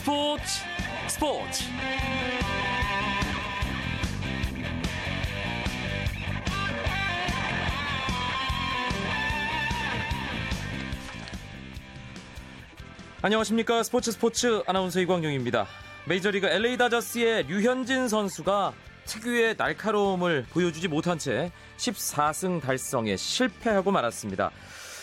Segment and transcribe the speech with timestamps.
[0.00, 0.42] 스포츠
[1.08, 1.64] 스포츠
[13.20, 15.66] 안녕하십니까 스포츠 스포츠 아나운서 이광용입니다.
[16.06, 18.72] 메이저리그 LA 다저스의 류현진 선수가
[19.04, 24.50] 특유의 날카로움을 보여주지 못한 채 14승 달성에 실패하고 말았습니다.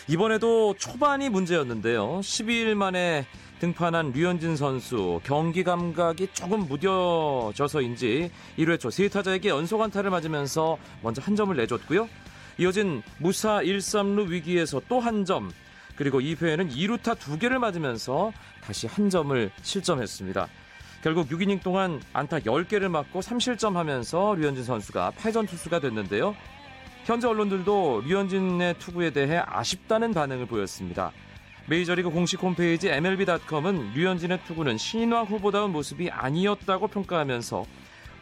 [0.08, 2.18] 이번에도 초반이 문제였는데요.
[2.18, 3.26] 12일 만에
[3.60, 11.34] 등판한 류현진 선수 경기 감각이 조금 무뎌져서인지 1회 초 세타자에게 연속 안타를 맞으면서 먼저 한
[11.34, 12.08] 점을 내줬고요.
[12.58, 15.50] 이어진 무사 1, 3루 위기에서 또 한 점,
[15.96, 20.48] 그리고 2회에는 2루타 2개를 맞으면서 다시 한 점을 실점했습니다.
[21.02, 26.34] 결국 6이닝 동안 안타 10개를 맞고 3실점 하면서 류현진 선수가 패전 투수가 됐는데요.
[27.04, 31.12] 현재 언론들도 류현진의 투구에 대해 아쉽다는 반응을 보였습니다.
[31.68, 37.66] 메이저리그 공식 홈페이지 MLB.com은 류현진의 투구는 신인왕 후보다운 모습이 아니었다고 평가하면서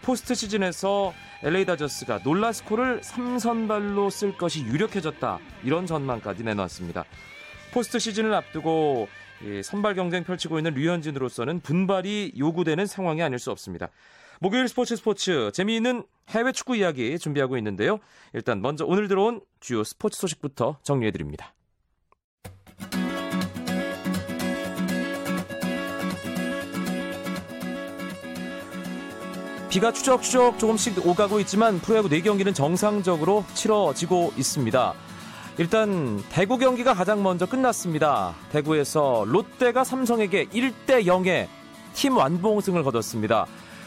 [0.02, 7.04] 포스트 시즌에서 LA 다저스가 놀라스코를 3선발로 쓸 것이 유력해졌다 이런 전망까지 내놨습니다.
[7.72, 9.06] 포스트 시즌을 앞두고
[9.62, 13.90] 선발 경쟁 펼치고 있는 류현진으로서는 분발이 요구되는 상황이 아닐 수 없습니다.
[14.40, 18.00] 목요일 스포츠 스포츠 재미있는 해외 축구 이야기 준비하고 있는데요.
[18.32, 21.54] 일단 먼저 오늘 들어온 주요 스포츠 소식부터 정리해드립니다.
[29.68, 34.94] 비가 추적추적 조금씩 오가고 있지만 프로야구 4경기는 정상적으로 치러지고 있습니다.
[35.58, 38.34] 일단 대구 경기가 가장 먼저 끝났습니다.
[38.52, 41.48] 대구에서 롯데가 삼성에게 1대 0의
[41.94, 43.46] 팀 완봉승을 거뒀습니다.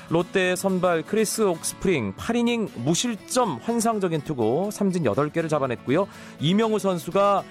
[0.09, 6.08] 롯데의 선발 크리스 옥스프링 8이닝 무실점 환상적인 투구 삼진 8개를 잡아냈고요.
[6.39, 7.43] 이명우 선수가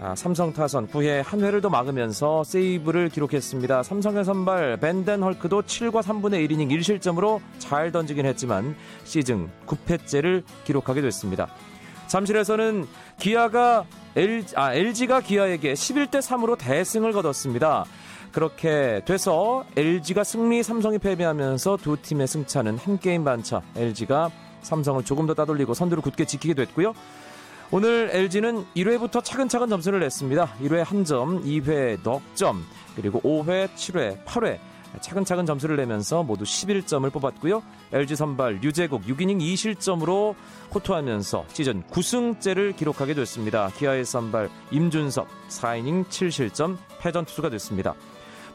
[0.00, 3.82] 아, 삼성 타선 9회 한 회를 더 막으면서 세이브를 기록했습니다.
[3.82, 11.48] 삼성의 선발 밴덴헐크도 7과 3분의 1이닝 1실점으로 잘 던지긴 했지만 시즌 9패째를 기록하게 됐습니다.
[12.08, 12.86] 잠실에서는
[13.18, 13.84] 기아가
[14.16, 17.84] L, 아, LG가 기아에게 11대 3으로 대승을 거뒀습니다.
[18.32, 23.62] 그렇게 돼서 LG가 승리, 삼성이 패배하면서 두 팀의 승차는 한 게임 반차.
[23.76, 24.30] LG가
[24.62, 26.94] 삼성을 조금 더 따돌리고 선두를 굳게 지키게 됐고요.
[27.70, 30.54] 오늘 LG는 1회부터 차근차근 점수를 냈습니다.
[30.62, 32.64] 1회 1점, 2회 넉 점,
[32.94, 34.58] 그리고 5회, 7회, 8회
[35.00, 37.62] 차근차근 점수를 내면서 모두 11점을 뽑았고요.
[37.92, 40.36] LG 선발 유재국 6이닝 2실점으로
[40.72, 43.70] 호투하면서 시즌 9승째를 기록하게 됐습니다.
[43.76, 47.94] 기아의 선발 임준섭 4이닝 7실점 패전 투수가 됐습니다.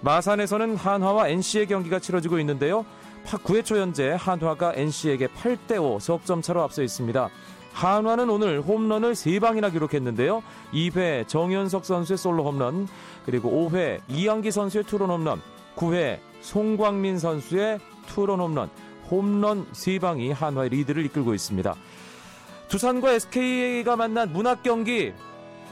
[0.01, 2.85] 마산에서는 한화와 NC의 경기가 치러지고 있는데요.
[3.25, 7.29] 9회 초 현재 한화가 NC에게 8대5 석점 차로 앞서 있습니다.
[7.73, 10.43] 한화는 오늘 홈런을 3방이나 기록했는데요.
[10.73, 12.87] 2회 정현석 선수의 솔로 홈런,
[13.25, 15.41] 그리고 5회 이양기 선수의 투런 홈런,
[15.75, 18.69] 9회 송광민 선수의 투런 홈런,
[19.09, 21.75] 홈런 3방이 한화의 리드를 이끌고 있습니다.
[22.67, 25.13] 두산과 SK가 만난 문학 경기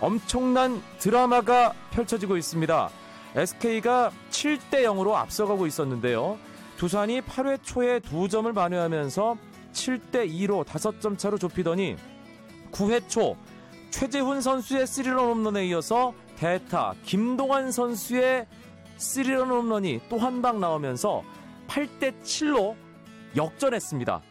[0.01, 2.89] 엄청난 드라마가 펼쳐지고 있습니다.
[3.35, 6.37] SK가 7대 0으로 앞서가고 있었는데요.
[6.77, 9.37] 두산이 8회 초에 2점을 만회하면서
[9.77, 11.95] 7대 2로 5점 차로 좁히더니
[12.71, 13.38] 9회 초
[13.91, 18.47] 최재훈 선수의 3런 홈런에 이어서 대타 김동환 선수의
[18.97, 21.23] 3런 홈런이 또 한 방 나오면서
[21.67, 22.75] 8대 7로
[23.35, 24.21] 역전했습니다.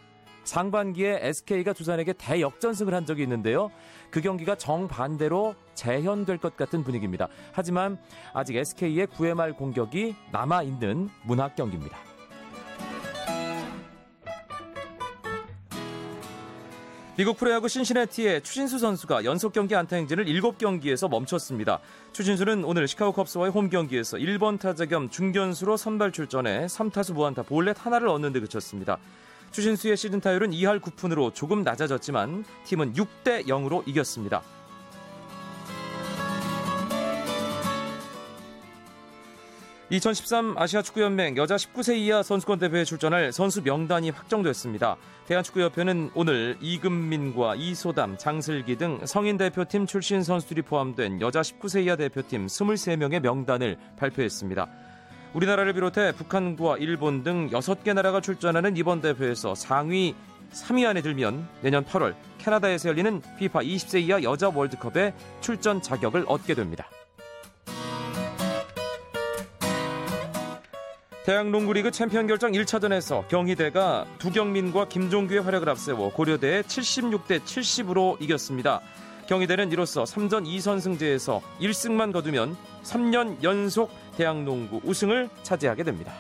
[0.44, 3.70] 상반기에 SK가 두산에게 대역전승을 한 적이 있는데요.
[4.10, 7.28] 그 경기가 정반대로 재현될 것 같은 분위기입니다.
[7.52, 7.98] 하지만
[8.32, 12.05] 아직 SK의 9회 말 공격이 남아있는 문학 경기입니다.
[17.16, 21.80] 미국 프로야구 신시내티의 추신수 선수가 연속 경기 안타 행진을 7경기에서 멈췄습니다.
[22.12, 27.74] 추신수는 오늘 시카고 컵스와의 홈 경기에서 1번 타자 겸 중견수로 선발 출전해 3타수 무안타 볼넷
[27.78, 28.98] 하나를 얻는 데 그쳤습니다.
[29.50, 34.42] 추신수의 시즌 타율은 2할 9푼으로 조금 낮아졌지만 팀은 6대 0으로 이겼습니다.
[39.90, 44.96] (2013) 아시아 축구연맹 여자 19세 이하 선수권 대회에 출전할 선수 명단이 확정됐습니다.
[45.28, 52.48] 대한축구협회는 오늘 이금민과 이소담, 장슬기 등 성인 대표팀 출신 선수들이 포함된 여자 19세 이하 대표팀
[52.48, 54.66] 23명의 명단을 발표했습니다.
[55.34, 60.16] 우리나라를 비롯해 북한과 일본 등 6개 나라가 출전하는 이번 대회에서 상위
[60.50, 66.54] 3위 안에 들면 내년 8월 캐나다에서 열리는 FIFA 20세 이하 여자 월드컵에 출전 자격을 얻게
[66.54, 66.88] 됩니다.
[71.26, 78.80] 대학 농구리그 챔피언 결정 1차전에서 경희대가 두경민과 김종규의 활약을 앞세워 고려대에 76대 70으로 이겼습니다.
[79.26, 86.12] 경희대는 이로써 3전 2선승제에서 1승만 거두면 3년 연속 대학농구 우승을 차지하게 됩니다.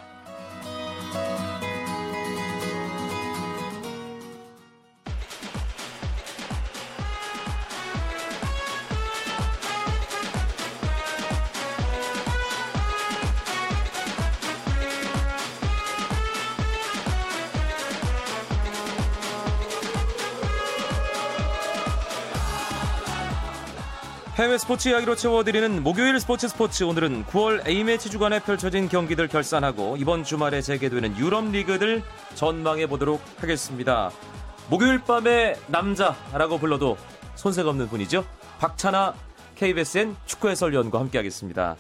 [24.46, 30.22] 해외 스포츠 이야기로 채워드리는 목요일 스포츠 스포츠 오늘은 9월 A매치 주간에 펼쳐진 경기들 결산하고 이번
[30.22, 32.04] 주말에 재개되는 유럽 리그들
[32.36, 34.12] 전망해 보도록 하겠습니다.
[34.70, 36.96] 목요일 밤의 남자라고 불러도
[37.34, 38.24] 손색 없는 분이죠.
[38.60, 39.14] 박찬아
[39.56, 41.74] KBSN 축구 해설위원과 함께하겠습니다.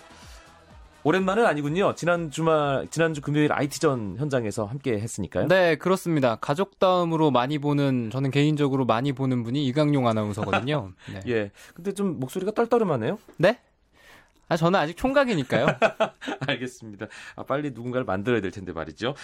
[1.06, 1.94] 오랜만은 아니군요.
[1.94, 5.46] 지난 주말, 지난주 금요일 IT전 현장에서 함께 했으니까요.
[5.46, 6.34] 네, 그렇습니다.
[6.34, 10.90] 가족 다음으로 많이 보는, 저는 개인적으로 많이 보는 분이 이강용 아나운서거든요.
[11.14, 11.20] 네.
[11.28, 11.50] 예.
[11.76, 13.20] 근데 좀 목소리가 떨떠름하네요.
[13.36, 13.60] 네?
[14.48, 15.68] 아, 저는 아직 총각이니까요.
[16.48, 17.06] 알겠습니다.
[17.36, 19.14] 아, 빨리 누군가를 만들어야 될 텐데 말이죠.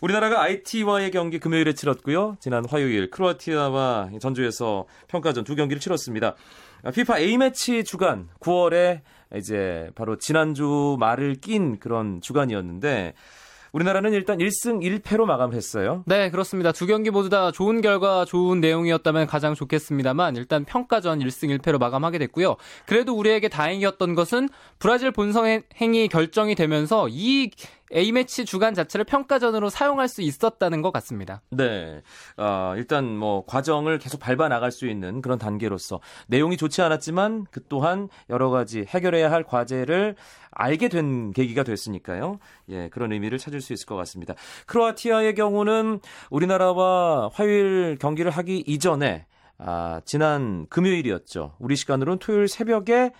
[0.00, 2.36] 우리나라가 IT와의 경기 금요일에 치렀고요.
[2.38, 6.36] 지난 화요일 크로아티아와 전주에서 평가전 두 경기를 치렀습니다.
[6.94, 9.00] 피파 A매치 주간 9월에
[9.36, 13.14] 이제 바로 지난주 말을 낀 그런 주간이었는데
[13.72, 16.04] 우리나라는 일단 1승 1패로 마감을 했어요.
[16.06, 16.72] 네, 그렇습니다.
[16.72, 22.18] 두 경기 모두 다 좋은 결과, 좋은 내용이었다면 가장 좋겠습니다만 일단 평가전 1승 1패로 마감하게
[22.18, 22.56] 됐고요.
[22.86, 27.50] 그래도 우리에게 다행이었던 것은 브라질 본성 행위 결정이 되면서 이
[27.94, 31.42] A매치 주간 자체를 평가전으로 사용할 수 있었다는 것 같습니다.
[31.50, 32.02] 네.
[32.36, 37.60] 어, 일단 뭐 과정을 계속 밟아 나갈 수 있는 그런 단계로서 내용이 좋지 않았지만 그
[37.68, 40.16] 또한 여러 가지 해결해야 할 과제를
[40.50, 42.38] 알게 된 계기가 됐으니까요.
[42.68, 44.34] 예, 그런 의미를 찾을 수 있을 것 같습니다.
[44.66, 46.00] 크로아티아의 경우는
[46.30, 49.26] 우리나라와 화요일 경기를 하기 이전에
[49.58, 51.54] 아, 지난 금요일이었죠.
[51.58, 53.12] 우리 시간으로는 토요일 새벽에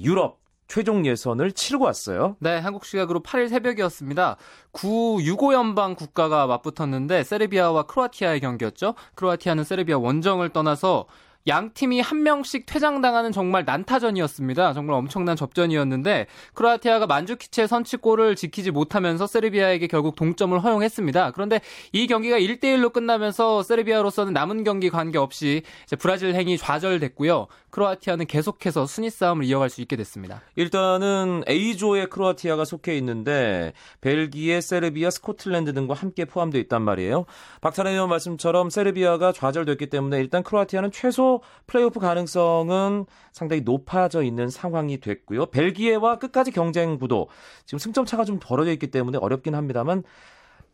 [0.00, 2.36] 유럽 최종 예선을 치르고 왔어요.
[2.40, 4.36] 네, 한국 시각으로 8일 새벽이었습니다.
[4.72, 8.94] 9 유고 연방 국가가 맞붙었는데 세르비아와 크로아티아의 경기였죠.
[9.14, 11.06] 크로아티아는 세르비아 원정을 떠나서
[11.46, 14.74] 양 팀이 한 명씩 퇴장당하는 정말 난타전이었습니다.
[14.74, 21.30] 정말 엄청난 접전이었는데 크로아티아가 만주키치의 선취골을 지키지 못하면서 세르비아에게 결국 동점을 허용했습니다.
[21.30, 21.60] 그런데
[21.92, 25.62] 이 경기가 1대 1로 끝나면서 세르비아로서는 남은 경기 관계없이
[25.98, 27.46] 브라질 행이 좌절됐고요.
[27.70, 30.42] 크로아티아는 계속해서 순위 싸움을 이어갈 수 있게 됐습니다.
[30.56, 37.26] 일단은 A조에 크로아티아가 속해 있는데 벨기에, 세르비아, 스코틀랜드 등과 함께 포함되어 있단 말이에요.
[37.60, 41.27] 박찬혜 의원 말씀처럼 세르비아가 좌절됐기 때문에 일단 크로아티아는 최소
[41.66, 45.46] 플레이오프 가능성은 상당히 높아져 있는 상황이 됐고요.
[45.46, 47.28] 벨기에와 끝까지 경쟁 구도
[47.66, 50.02] 지금 승점 차가 좀 벌어져 있기 때문에 어렵긴 합니다만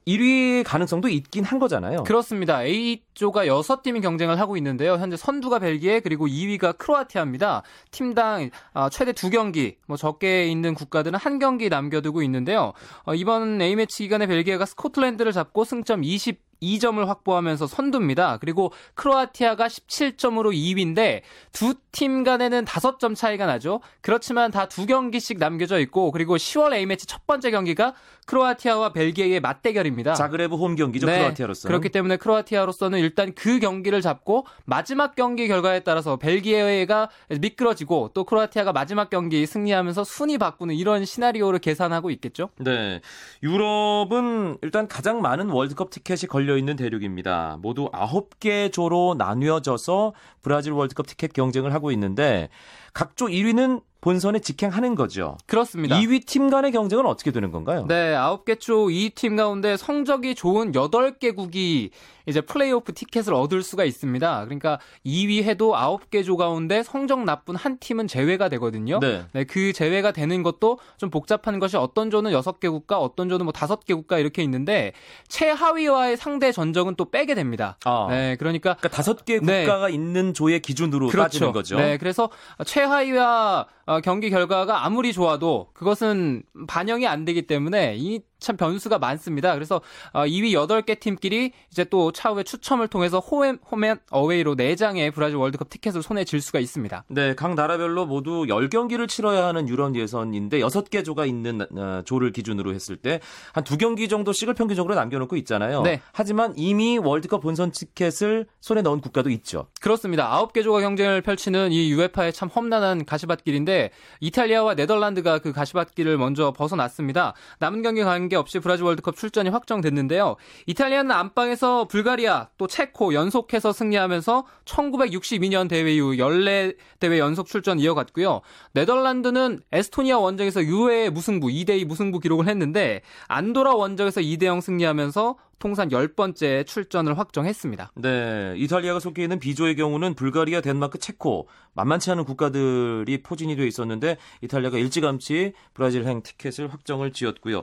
[0.07, 2.03] 1위 가능성도 있긴 한 거잖아요.
[2.05, 2.63] 그렇습니다.
[2.63, 4.95] A조가 6팀이 경쟁을 하고 있는데요.
[4.95, 7.63] 현재 선두가 벨기에 그리고 2위가 크로아티아입니다.
[7.91, 12.73] 팀당 아, 최대 2경기, 뭐 적게 있는 국가들은 한 경기 남겨두고 있는데요.
[13.05, 18.39] 어, 이번 A매치 기간에 벨기에가 스코틀랜드를 잡고 승점 20 2점을 확보하면서 선두입니다.
[18.41, 21.23] 그리고 크로아티아가 17점으로 2위인데
[21.53, 23.81] 두 팀 간에는 5점 차이가 나죠.
[24.01, 27.95] 그렇지만 다 두 경기씩 남겨져 있고 그리고 10월 A매치 첫 번째 경기가
[28.27, 30.15] 크로아티아와 벨기에의 맞대결입니다.
[30.15, 31.07] 자그레브 홈 경기죠.
[31.07, 31.69] 네, 크로아티아로서.
[31.69, 38.73] 그렇기 때문에 크로아티아로서는 일단 그 경기를 잡고 마지막 경기 결과에 따라서 벨기에가 미끄러지고 또 크로아티아가
[38.73, 42.49] 마지막 경기 승리하면서 순위 바꾸는 이런 시나리오를 계산하고 있겠죠.
[42.59, 43.01] 네.
[43.45, 47.59] 유럽은 일단 가장 많은 월드컵 티켓이 걸려 있는 대륙입니다.
[47.61, 52.49] 모두 9개 조로 나뉘어져서 브라질 월드컵 티켓 경쟁을 하고 있는데
[52.93, 55.39] 각조 1위는 본선에 직행하는 거죠.
[55.47, 55.97] 그렇습니다.
[55.97, 57.87] 2위 팀 간의 경쟁은 어떻게 되는 건가요?
[57.89, 61.89] 네, 9개 조 2팀 가운데 성적이 좋은 8개국이
[62.27, 64.45] 이제 플레이오프 티켓을 얻을 수가 있습니다.
[64.45, 69.01] 그러니까 2위 해도 9개 조 가운데 성적 나쁜 한 팀은 제외가 되거든요.
[69.01, 69.25] 네.
[69.33, 69.45] 네.
[69.45, 73.95] 그 제외가 되는 것도 좀 복잡한 것이 어떤 조는 6개 국가, 어떤 조는 뭐 5개
[73.95, 74.93] 국가 이렇게 있는데
[75.29, 77.79] 최하위와의 상대 전적은 또 빼게 됩니다.
[77.87, 78.09] 아.
[78.11, 79.95] 네, 그러니까 그러니까 5개 국가가 네.
[79.95, 81.25] 있는 조의 기준으로 그렇죠.
[81.25, 81.77] 따지는 거죠.
[81.79, 82.29] 네, 그래서
[82.67, 89.55] 최하위와 어, 경기 결과가 아무리 좋아도 그것은 반영이 안 되기 때문에 이 참 변수가 많습니다.
[89.55, 89.81] 그래서
[90.13, 95.71] 2위 어, 8개 팀끼리 이제 또 차후에 추첨을 통해서 홈, 홈앤 어웨이로 4장의 브라질 월드컵
[95.71, 97.05] 티켓을 손에 쥘 수가 있습니다.
[97.09, 102.75] 네, 각 나라별로 모두 10경기를 치러야 하는 유럽 예선인데 6개 조가 있는 어, 조를 기준으로
[102.75, 105.83] 했을 때한두 경기 정도씩을 평균적으로 남겨놓고 있잖아요.
[105.83, 106.01] 네.
[106.13, 109.67] 하지만 이미 월드컵 본선 티켓을 손에 넣은 국가도 있죠.
[109.81, 110.31] 그렇습니다.
[110.31, 117.35] 9개 조가 경쟁을 펼치는 이 UEFA의 참 험난한 가시밭길인데 이탈리아와 네덜란드가 그 가시밭길을 먼저 벗어났습니다.
[117.59, 120.37] 남은 경기 관계 관계 없이 브라질 월드컵 출전이 확정됐는데요.
[120.67, 128.41] 이탈리아는 안방에서 불가리아 또 체코 연속해서 승리하면서 1962년 대회 이후 14대회 연속 출전 이어갔고요.
[128.73, 136.67] 네덜란드는 에스토니아 원정에서 유해 무승부 2대2 무승부 기록을 했는데 안도라 원정에서 2대0 승리하면서 통산 10번째
[136.67, 137.93] 출전을 확정했습니다.
[137.95, 144.19] 네, 이탈리아가 속해 있는 B조의 경우는 불가리아, 덴마크, 체코 만만치 않은 국가들이 포진이 돼 있었는데
[144.43, 147.63] 이탈리아가 일찌감치 브라질행 티켓을 확정을 지었고요.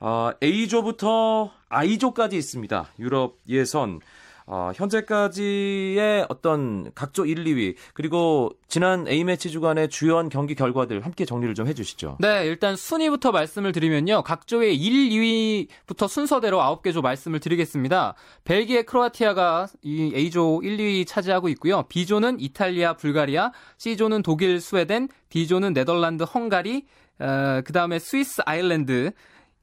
[0.00, 2.88] 어, A조부터 I조까지 있습니다.
[2.98, 4.00] 유럽 예선.
[4.46, 11.54] 어, 현재까지의 어떤 각조 1, 2위 그리고 지난 A매치 주간의 주요한 경기 결과들 함께 정리를
[11.54, 12.18] 좀 해주시죠.
[12.20, 14.22] 네, 일단 순위부터 말씀을 드리면요.
[14.22, 18.14] 각조의 1, 2위부터 순서대로 9개 조 말씀을 드리겠습니다.
[18.44, 21.84] 벨기에, 크로아티아가 이 A조 1, 2위 차지하고 있고요.
[21.84, 26.84] B조는 이탈리아, 불가리아, C조는 독일, 스웨덴, D조는 네덜란드, 헝가리,
[27.20, 29.12] 어, 그 다음에 스위스, 아이슬란드,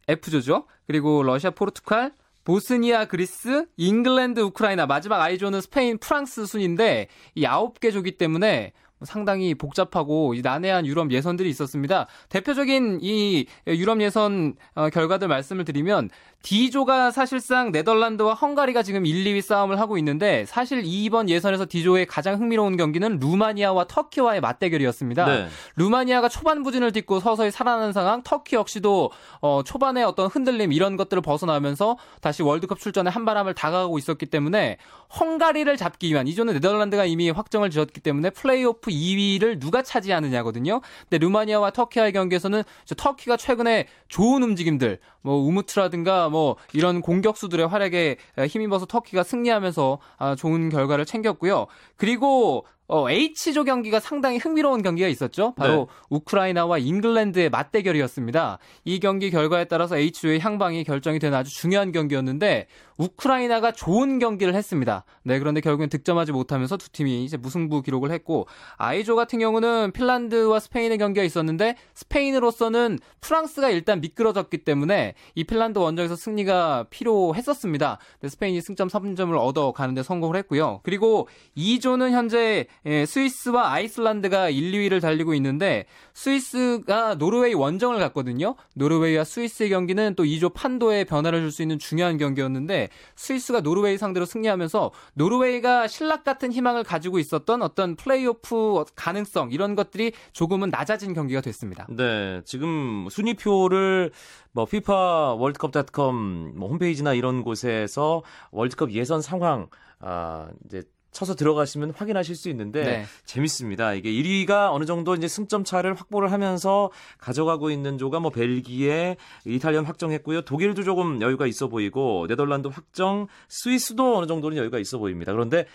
[0.07, 0.65] E조죠.
[0.88, 7.91] 그리고 러시아, 포르투갈, 보스니아, 그리스, 잉글랜드, 우크라이나, 마지막 I조는 스페인, 프랑스 순인데 이 아홉 개
[7.91, 12.07] 조기 때문에 상당히 복잡하고 난해한 유럽 예선들이 있었습니다.
[12.29, 16.10] 대표적인 이 유럽 예선 어, 결과들 말씀을 드리면
[16.41, 22.39] D조가 사실상 네덜란드와 헝가리가 지금 1, 2위 싸움을 하고 있는데 사실 이번 예선에서 D조의 가장
[22.39, 25.25] 흥미로운 경기는 루마니아와 터키와의 맞대결이었습니다.
[25.25, 25.48] 네.
[25.75, 31.21] 루마니아가 초반 부진을 딛고 서서히 살아나는 상황, 터키 역시도 어, 초반에 어떤 흔들림 이런 것들을
[31.21, 34.77] 벗어나면서 다시 월드컵 출전에 한바람을 다가가고 있었기 때문에
[35.19, 40.81] 헝가리를 잡기 위한 이조는 네덜란드가 이미 확정을 지었기 때문에 플레이오프 2위를 누가 차지하느냐거든요.
[41.10, 42.63] 근데 루마니아와 터키와의 경기에서는
[42.98, 50.69] 터키가 최근에 좋은 움직임들, 뭐 우무트라든가 뭐 이런 공격수들의 활약에 힘입어서 터키가 승리하면서 아, 좋은
[50.69, 51.67] 결과를 챙겼고요.
[51.97, 55.53] 그리고 어, H조 경기가 상당히 흥미로운 경기가 있었죠.
[55.55, 56.05] 바로 네.
[56.10, 58.57] 우크라이나와 잉글랜드의 맞대결이었습니다.
[58.83, 62.67] 이 경기 결과에 따라서 H조의 향방이 결정이 되는 아주 중요한 경기였는데
[62.98, 65.05] 우크라이나가 좋은 경기를 했습니다.
[65.24, 70.60] 네, 그런데 결국엔 득점하지 못하면서 두 팀이 이제 무승부 기록을 했고 I조 같은 경우는 핀란드와
[70.60, 78.00] 스페인의 경기가 있었는데 스페인으로서는 프랑스가 일단 미끄러졌기 때문에 이 핀란드 원정에서 승리가 필요했었습니다.
[78.27, 80.81] 스페인이 승점 3점을 얻어 가는데 성공을 했고요.
[80.83, 88.55] 그리고 E조는 현재 예, 스위스와 아이슬란드가 1, 2위를 달리고 있는데 스위스가 노르웨이 원정을 갔거든요.
[88.73, 94.25] 노르웨이와 스위스의 경기는 또 E조 판도에 변화를 줄 수 있는 중요한 경기였는데 스위스가 노르웨이 상대로
[94.25, 101.41] 승리하면서 노르웨이가 실낱 같은 희망을 가지고 있었던 어떤 플레이오프 가능성 이런 것들이 조금은 낮아진 경기가
[101.41, 101.88] 됐습니다.
[101.89, 104.11] 네, 지금 순위표를
[104.53, 109.67] 뭐 피파 월드컵닷컴 뭐 홈페이지나 이런 곳에서 월드컵 예선 상황
[110.00, 113.06] 아 이제 쳐서 들어가시면 확인하실 수 있는데 네.
[113.25, 113.94] 재밌습니다.
[113.94, 116.89] 이게 1위가 어느 정도 이제 승점 차를 확보를 하면서
[117.20, 120.41] 가져가고 있는 조가 뭐 벨기에, 이탈리아 확정했고요.
[120.41, 125.32] 독일도 조금 여유가 있어 보이고 네덜란드 확정, 스위스도 어느 정도는 여유가 있어 보입니다.
[125.34, 125.65] 그런데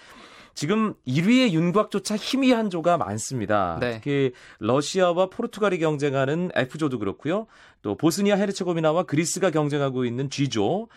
[0.55, 3.77] 지금 1위의 윤곽조차 희미한 조가 많습니다.
[3.79, 3.93] 네.
[3.93, 7.47] 특히 러시아와 포르투갈이 경쟁하는 F조도 그렇고요.
[7.83, 10.89] 또 보스니아 헤르체고비나와 그리스가 경쟁하고 있는 G조,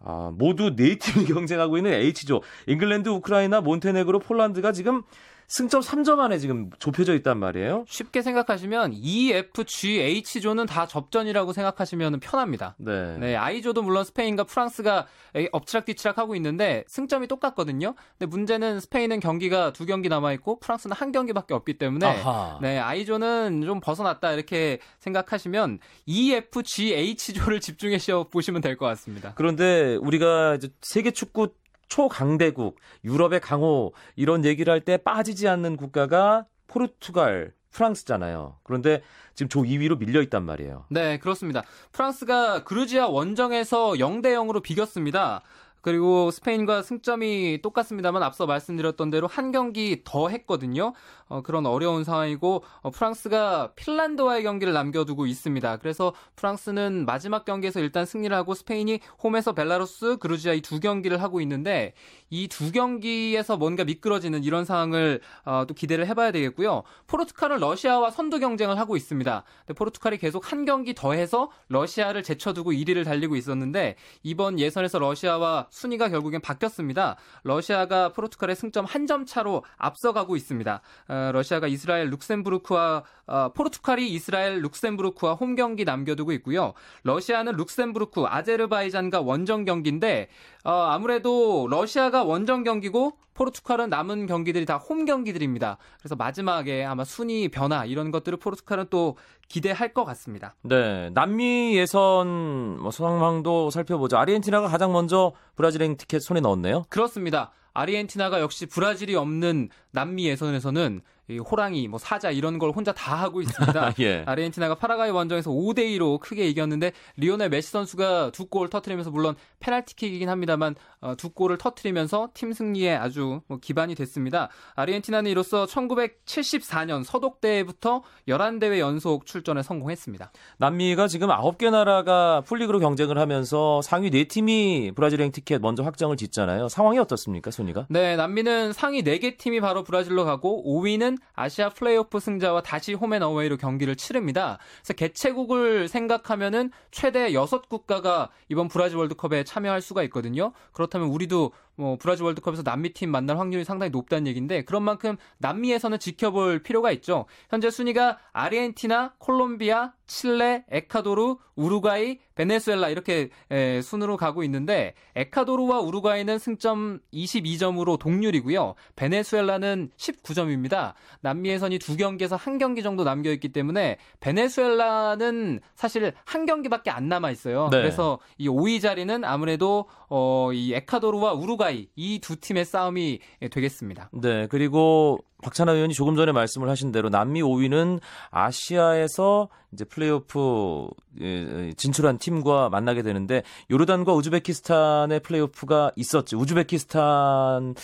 [0.00, 2.42] 아, 모두 네 팀이 경쟁하고 있는 H조.
[2.66, 5.02] 잉글랜드, 우크라이나, 몬테네그로, 폴란드가 지금
[5.50, 7.84] 승점 3점 안에 지금 좁혀져 있단 말이에요.
[7.88, 12.74] 쉽게 생각하시면 E, F, G, H조는 다 접전이라고 생각하시면 편합니다.
[12.78, 13.16] 네.
[13.18, 13.34] 네.
[13.34, 15.06] I조도 물론 스페인과 프랑스가
[15.52, 17.94] 엎치락뒤치락 하고 있는데 승점이 똑같거든요.
[18.18, 22.58] 근데 문제는 스페인은 경기가 두 경기 남아 있고 프랑스는 한 경기밖에 없기 때문에 아하.
[22.60, 27.96] 네, I조는 좀 벗어났다 이렇게 생각하시면 E, F, G, H조를 집중해
[28.30, 29.32] 보시면 될 것 같습니다.
[29.34, 31.48] 그런데 우리가 이제 세계 축구
[31.88, 38.58] 초강대국, 유럽의 강호 이런 얘기를 할 때 빠지지 않는 국가가 포르투갈, 프랑스잖아요.
[38.62, 39.02] 그런데
[39.34, 40.86] 지금 조 2위로 밀려 있단 말이에요.
[40.90, 41.62] 네, 그렇습니다.
[41.92, 45.42] 프랑스가 그루지아 원정에서 0대 0으로 비겼습니다.
[45.80, 50.92] 그리고 스페인과 승점이 똑같습니다만 앞서 말씀드렸던 대로 한 경기 더 했거든요.
[51.28, 55.78] 어, 그런 어려운 상황이고 어, 프랑스가 핀란드와의 경기를 남겨두고 있습니다.
[55.78, 61.40] 그래서 프랑스는 마지막 경기에서 일단 승리를 하고 스페인이 홈에서 벨라루스, 그루지아 이 두 경기를 하고
[61.40, 61.94] 있는데
[62.30, 66.82] 이 두 경기에서 뭔가 미끄러지는 이런 상황을 어, 또 기대를 해봐야 되겠고요.
[67.06, 69.44] 포르투갈은 러시아와 선두 경쟁을 하고 있습니다.
[69.76, 76.08] 포르투갈이 계속 한 경기 더 해서 러시아를 제쳐두고 1위를 달리고 있었는데 이번 예선에서 러시아와 순위가
[76.08, 77.16] 결국엔 바뀌었습니다.
[77.44, 80.82] 러시아가 포르투갈의 승점 한 점 차로 앞서가고 있습니다.
[81.08, 86.74] 어, 러시아가 이스라엘 룩셈부르크와 어, 포르투갈이 이스라엘 룩셈부르크와 홈 경기 남겨두고 있고요.
[87.04, 90.28] 러시아는 룩셈부르크, 아제르바이잔과 원정 경기인데
[90.64, 95.78] 어, 아무래도 러시아가 원정 경기고 포르투갈은 남은 경기들이 다 홈 경기들입니다.
[96.00, 99.16] 그래서 마지막에 아마 순위 변화 이런 것들을 포르투갈은 또
[99.48, 100.54] 기대할 것 같습니다.
[100.62, 104.16] 네, 남미 예선 뭐 상황도 살펴보죠.
[104.16, 106.84] 아르헨티나가 가장 먼저 브라질행 티켓 손에 넣었네요.
[106.88, 107.52] 그렇습니다.
[107.74, 111.00] 아르헨티나가 역시 브라질이 없는 남미 예선에서는
[111.36, 113.94] 호랑이, 뭐 사자 이런 걸 혼자 다 하고 있습니다.
[114.00, 114.24] 예.
[114.26, 120.30] 아르헨티나가 파라과이 원정에서 5대 2로 크게 이겼는데 리오넬 메시 선수가 두 골 터트리면서 물론 페널티킥이긴
[120.30, 124.48] 합니다만 어, 두 골을 터트리면서 팀 승리에 아주 뭐 기반이 됐습니다.
[124.74, 130.32] 아르헨티나는 이로써 1974년 서독대회부터 11대회 연속 출전에 성공했습니다.
[130.58, 136.68] 남미가 지금 9개 나라가 풀리그로 경쟁을 하면서 상위 4팀이 브라질행 티켓 먼저 확정을 짓잖아요.
[136.68, 137.86] 상황이 어떻습니까, 순위가?
[137.90, 143.96] 네, 남미는 상위 4개 팀이 바로 브라질로 가고 5위는 아시아 플레이오프 승자와 다시 홈앤어웨이로 경기를
[143.96, 144.58] 치릅니다.
[144.78, 150.52] 그래서 개최국을 생각하면은 최대 6 국가가 이번 브라질 월드컵에 참여할 수가 있거든요.
[150.72, 155.98] 그렇다면 우리도 뭐 브라질 월드컵에서 남미 팀 만날 확률이 상당히 높다는 얘기인데 그런 만큼 남미에서는
[156.00, 157.26] 지켜볼 필요가 있죠.
[157.48, 166.38] 현재 순위가 아르헨티나, 콜롬비아, 칠레, 에콰도르, 우루과이, 베네수엘라 이렇게 에, 순으로 가고 있는데 에콰도르와 우루과이는
[166.38, 168.74] 승점 22점으로 동률이고요.
[168.96, 170.94] 베네수엘라는 19점입니다.
[171.20, 177.08] 남미 예선이 두 경기에서 한 경기 정도 남겨 있기 때문에 베네수엘라는 사실 한 경기밖에 안
[177.08, 177.68] 남아 있어요.
[177.70, 177.78] 네.
[177.78, 183.20] 그래서 이 5위 자리는 아무래도 어, 이 에콰도르와 우루과이 이 두 팀의 싸움이
[183.50, 184.10] 되겠습니다.
[184.12, 190.88] 네, 그리고 박찬하 의원이 조금 전에 말씀을 하신 대로 남미 5위는 아시아에서 이제 플레이오프
[191.20, 196.38] 예, 진출한 팀과 만나게 되는데 요르단과 우즈베키스탄의 플레이오프가 있었죠.
[196.38, 197.74] 우즈베키스탄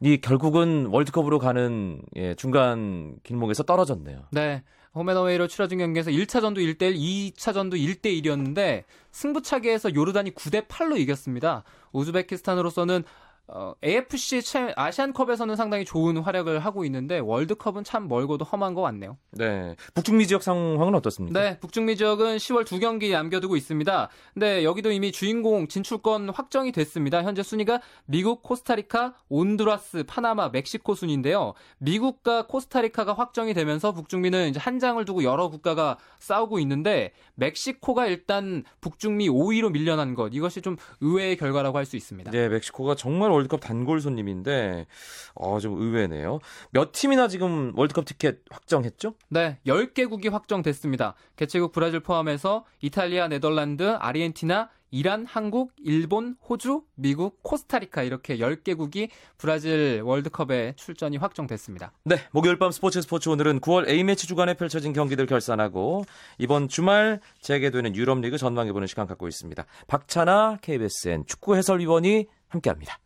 [0.00, 4.24] 이 결국은 월드컵으로 가는 예, 중간 길목에서 떨어졌네요.
[4.32, 4.62] 네.
[4.94, 11.64] 홈앤어웨이로 치러진 경기에서 1차전도 1대1, 2차전도 1대1이었는데 승부차기에서 요르단이 9대 8로 이겼습니다.
[11.92, 13.04] 우즈베키스탄으로서는
[13.48, 14.42] 어, AFC
[14.76, 19.16] 아시안컵에서는 상당히 좋은 활약을 하고 있는데 월드컵은 참 멀고도 험한 것 같네요.
[19.32, 19.74] 네.
[19.94, 21.40] 북중미 지역 상황은 어떻습니까?
[21.40, 24.08] 네, 북중미 지역은 10월 두 경기 남겨두고 있습니다.
[24.34, 27.22] 근데 여기도 이미 주인공 진출권 확정이 됐습니다.
[27.24, 31.54] 현재 순위가 미국, 코스타리카, 온두라스, 파나마, 멕시코 순인데요.
[31.78, 38.62] 미국과 코스타리카가 확정이 되면서 북중미는 이제 한 장을 두고 여러 국가가 싸우고 있는데 멕시코가 일단
[38.80, 42.30] 북중미 5위로 밀려난 것 이것이 좀 의외의 결과라고 할 수 있습니다.
[42.30, 44.86] 네, 멕시코가 정말 월드컵 단골 손님인데
[45.34, 46.40] 어, 좀 의외네요.
[46.70, 49.14] 몇 팀이나 지금 월드컵 티켓 확정했죠?
[49.28, 51.14] 네, 10개국이 확정됐습니다.
[51.36, 60.00] 개최국 브라질 포함해서 이탈리아, 네덜란드, 아르헨티나, 이란, 한국, 일본, 호주, 미국, 코스타리카 이렇게 10개국이 브라질
[60.02, 61.92] 월드컵에 출전이 확정됐습니다.
[62.04, 66.04] 네, 목요일 밤 스포츠 스포츠 오늘은 9월 A매치 주간에 펼쳐진 경기들 결산하고
[66.38, 69.64] 이번 주말 재개되는 유럽리그 전망해보는 시간 갖고 있습니다.
[69.86, 72.98] 박찬아 KBSN 축구 해설위원이 함께합니다.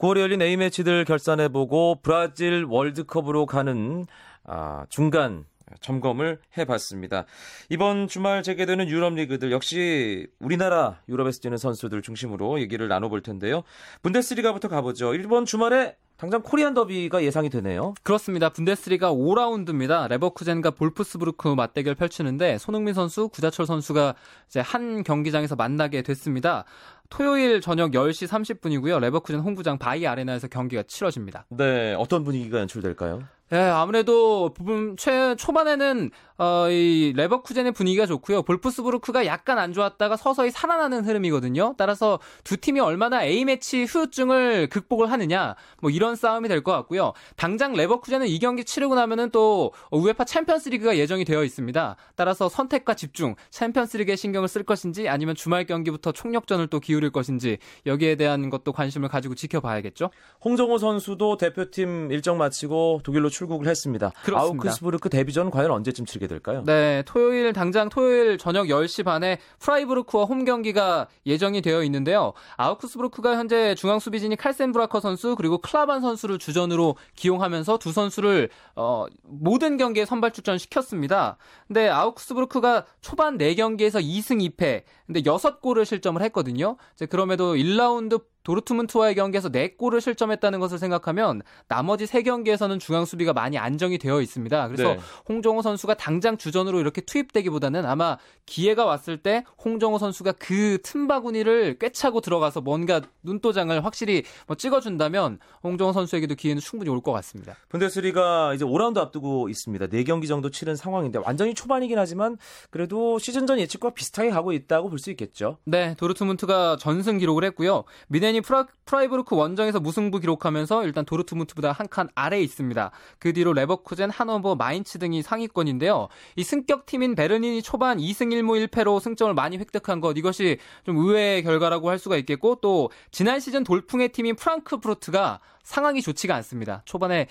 [0.00, 4.06] 9월에 열린 A매치들 결산해보고 브라질 월드컵으로 가는
[4.44, 5.44] 아, 중간
[5.80, 7.24] 점검을 해봤습니다.
[7.68, 13.62] 이번 주말 재개되는 유럽 리그들 역시 우리나라 유럽에서 뛰는 선수들 중심으로 얘기를 나눠볼 텐데요.
[14.02, 15.14] 분데스리가부터 가보죠.
[15.14, 17.94] 이번 주말에 당장 코리안 더비가 예상이 되네요.
[18.02, 18.50] 그렇습니다.
[18.50, 20.06] 분데스리가 5라운드입니다.
[20.08, 24.14] 레버쿠젠과 볼프스부르크 맞대결 펼치는데 손흥민 선수, 구자철 선수가
[24.46, 26.66] 이제 한 경기장에서 만나게 됐습니다.
[27.08, 29.00] 토요일 저녁 10시 30분이고요.
[29.00, 31.46] 레버쿠젠 홈구장 바이 아레나에서 경기가 치러집니다.
[31.48, 33.22] 네, 어떤 분위기가 연출될까요?
[33.52, 36.10] 예, 아무래도 부분 최 초반에는
[36.42, 38.42] 어, 이 레버쿠젠의 분위기가 좋고요.
[38.44, 41.74] 볼프스부르크가 약간 안 좋았다가 서서히 살아나는 흐름이거든요.
[41.76, 47.12] 따라서 두 팀이 얼마나 A 매치 후유증을 극복을 하느냐, 뭐 이런 싸움이 될 것 같고요.
[47.36, 51.96] 당장 레버쿠젠은 이 경기 치르고 나면은 또 우에파 챔피언스리그가 예정이 되어 있습니다.
[52.16, 58.16] 따라서 선택과 집중, 챔피언스리그에 신경을 쓸 것인지 아니면 주말 경기부터 총력전을 또 기울일 것인지 여기에
[58.16, 60.08] 대한 것도 관심을 가지고 지켜봐야겠죠.
[60.42, 64.12] 홍정호 선수도 대표팀 일정 마치고 독일로 출국을 했습니다.
[64.22, 64.68] 그렇습니다.
[64.68, 66.62] 아우크스부르크 데뷔전 과연 언제쯤 치르게 될까요?
[66.64, 72.32] 네, 토요일 당장 토요일 저녁 10시 반에 프라이부르크와 홈 경기가 예정이 되어 있는데요.
[72.56, 79.76] 아우크스부르크가 현재 중앙 수비진이 칼센브라커 선수 그리고 클라반 선수를 주전으로 기용하면서 두 선수를 어, 모든
[79.76, 81.36] 경기에 선발 출전 시켰습니다.
[81.66, 84.82] 근데 아우크스부르크가 초반 4경기에서 2승 2패.
[85.10, 86.76] 근데 6골을 실점을 했거든요.
[86.94, 93.98] 이제 그럼에도 1라운드 도르트문트와의 경기에서 4골을 실점했다는 것을 생각하면 나머지 3경기에서는 중앙 수비가 많이 안정이
[93.98, 94.68] 되어 있습니다.
[94.68, 95.00] 그래서 네.
[95.28, 102.22] 홍정호 선수가 당장 주전으로 이렇게 투입되기보다는 아마 기회가 왔을 때 홍정호 선수가 그 틈바구니를 꿰차고
[102.22, 107.56] 들어가서 뭔가 눈도장을 확실히 뭐 찍어준다면 홍정호 선수에게도 기회는 충분히 올 것 같습니다.
[107.70, 109.86] 분데스리가 이제 5라운드 앞두고 있습니다.
[109.86, 112.36] 4경기 정도 치른 상황인데 완전히 초반이긴 하지만
[112.70, 115.58] 그래도 시즌 전 예측과 비슷하게 가고 있다고 볼수 있겠죠.
[115.64, 117.84] 네, 도르트문트가 전승 기록을 했고요.
[118.08, 122.92] 뮌헨이 프라, 프라이부르크 원정에서 무승부 기록하면서 일단 도르트문트보다 한 칸 아래에 있습니다.
[123.18, 126.06] 그 뒤로 레버쿠젠, 하노버, 마인츠 등이 상위권인데요.
[126.36, 131.42] 이 승격 팀인 베를린이 초반 2승 1무 1패로 승점을 많이 획득한 것 이것이 좀 의외의
[131.42, 136.82] 결과라고 할 수가 있겠고 또 지난 시즌 돌풍의 팀인 프랑크푸르트가 상황이 좋지가 않습니다.
[136.84, 137.26] 초반에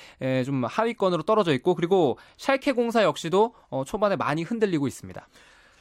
[0.45, 5.27] 좀 하위권으로 떨어져 있고 그리고 샬케 공사 역시도 어, 초반에 많이 흔들리고 있습니다.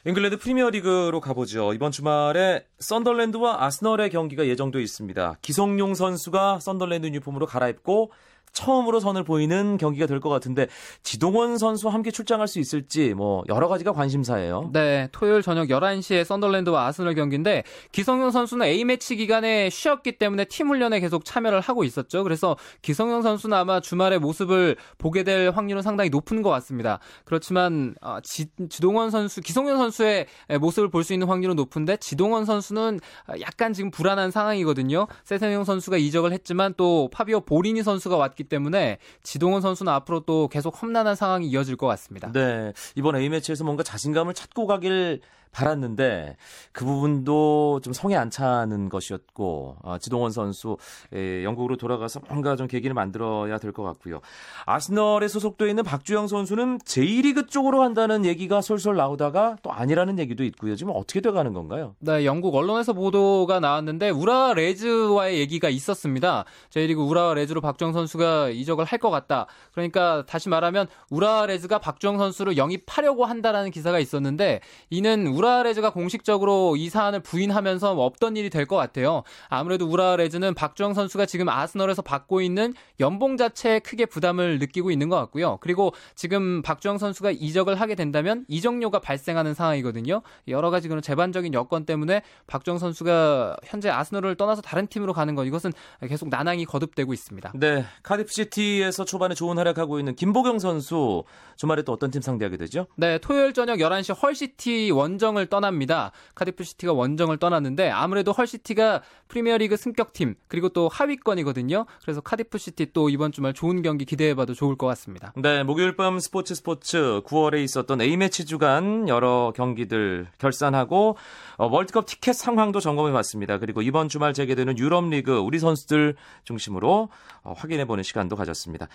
[0.05, 1.73] 잉글랜드 프리미어리그로 가보죠.
[1.73, 5.35] 이번 주말에 썬덜랜드와 아스널의 경기가 예정돼 있습니다.
[5.41, 8.11] 기성용 선수가 썬덜랜드 유니폼으로 갈아입고
[8.53, 10.67] 처음으로 선을 보이는 경기가 될 것 같은데
[11.01, 14.69] 지동원 선수와 함께 출장할 수 있을지 뭐 여러 가지가 관심사예요.
[14.73, 20.99] 네, 토요일 저녁 11시에 썬덜랜드와 아스널 경기인데 기성용 선수는 A매치 기간에 쉬었기 때문에 팀 훈련에
[20.99, 22.23] 계속 참여를 하고 있었죠.
[22.23, 26.99] 그래서 기성용 선수는 아마 주말에 모습을 보게 될 확률은 상당히 높은 것 같습니다.
[27.23, 30.25] 그렇지만 아, 지, 지동원 선수, 기성용 선수의
[30.59, 32.99] 모습을 볼 수 있는 확률은 높은데 지동원 선수는
[33.41, 35.07] 약간 지금 불안한 상황이거든요.
[35.23, 40.47] 세세용 선수가 이적을 했지만 또 파비오 보리니 선수가 왔기 있기 때문에 지동원 선수는 앞으로 또
[40.47, 42.31] 계속 험난한 상황이 이어질 것 같습니다.
[42.31, 42.73] 네.
[42.95, 45.19] 이번 A매치에서 뭔가 자신감을 찾고 가길
[45.51, 46.37] 바랐는데
[46.71, 50.77] 그 부분도 좀 성에 안 차는 것이었고 아, 지동원 선수
[51.13, 54.19] 에, 영국으로 돌아가서 뭔가 좀 계기를 만들어야 될 것 같고요.
[54.65, 60.75] 아스널에 소속돼 있는 박주영 선수는 제1리그 쪽으로 한다는 얘기가 솔솔 나오다가 또 아니라는 얘기도 있고요.
[60.75, 61.95] 지금 어떻게 돼가는 건가요?
[61.99, 66.45] 네, 영국 언론에서 보도가 나왔는데 우라 레즈와의 얘기가 있었습니다.
[66.71, 69.45] 제1리그 우라 레즈로 박주영 선수가 이적을 할 것 같다.
[69.71, 74.59] 그러니까 다시 말하면 우라 레즈가 박주영 선수를 영입하려고 한다라는 기사가 있었는데
[74.89, 79.23] 이는 우라레즈가 공식적으로 이 사안을 부인하면서 없던 일이 될 것 같아요.
[79.47, 85.15] 아무래도 우라레즈는 박주영 선수가 지금 아스널에서 받고 있는 연봉 자체에 크게 부담을 느끼고 있는 것
[85.15, 85.57] 같고요.
[85.61, 90.21] 그리고 지금 박주영 선수가 이적을 하게 된다면 이적료가 발생하는 상황이거든요.
[90.49, 95.45] 여러 가지 그런 제반적인 여건 때문에 박주영 선수가 현재 아스널을 떠나서 다른 팀으로 가는 것
[95.45, 95.71] 이것은
[96.07, 97.53] 계속 난항이 거듭되고 있습니다.
[97.55, 101.23] 네, 카디프 시티에서 초반에 좋은 활약하고 있는 김보경 선수
[101.55, 102.85] 주말에 또 어떤 팀 상대하게 되죠?
[102.97, 106.11] 네, 토요일 저녁 11시 헐시티 원정 원정을 떠납니다.
[106.35, 111.85] 카디프 시티가 원정을 떠났는데 아무래도 헐 시티가 프리미어리그 승격팀 그리고 또 하위권이거든요.
[112.01, 115.33] 그래서 카디프 시티 또 이번 주말 좋은 경기 기대해봐도 좋을 것 같습니다.
[115.35, 121.17] 네, 목요일 밤 스포츠 스포츠 9월에 있었던 A매치 주간 여러 경기들 결산하고
[121.57, 123.59] 어, 월드컵 티켓 상황도 점검해봤습니다.
[123.59, 127.09] 그리고 이번 주말 재개되는 유럽 리그 우리 선수들 중심으로
[127.43, 128.87] 어, 확인해보는 시간도 가졌습니다.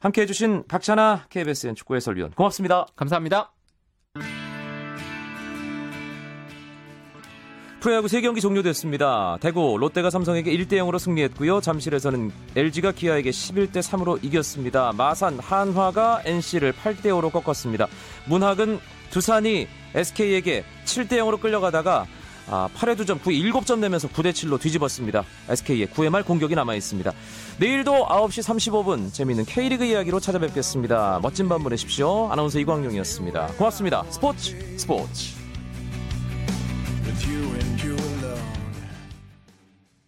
[0.00, 2.86] 함께 해주신 박찬아 KBSN 축구 해설위원 고맙습니다.
[2.96, 3.52] 감사합니다.
[7.80, 9.38] 프로야구 3경기 종료됐습니다.
[9.40, 11.62] 대구 롯데가 삼성에게 1대 0으로 승리했고요.
[11.62, 14.92] 잠실에서는 LG가 기아에게 11대 3으로 이겼습니다.
[14.94, 17.88] 마산 한화가 NC를 8대 5로 꺾었습니다.
[18.26, 18.78] 문학은
[19.10, 22.06] 두산이 SK에게 7대 0으로 끌려가다가
[22.52, 25.24] 아, 8회 2점, 9회 7점 내면서 9대 7로 뒤집었습니다.
[25.48, 27.12] SK의 9회 말 공격이 남아 있습니다.
[27.58, 31.20] 내일도 9시 35분 재미있는 K리그 이야기로 찾아뵙겠습니다.
[31.22, 32.30] 멋진 밤 보내십시오.
[32.30, 33.46] 아나운서 이광용이었습니다.
[33.56, 34.04] 고맙습니다.
[34.10, 35.39] 스포츠 스포츠.
[37.10, 38.59] with you and you alone.